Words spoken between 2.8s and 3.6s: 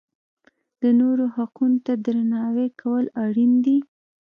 کول اړین